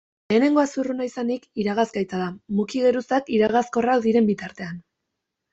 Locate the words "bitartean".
4.33-4.85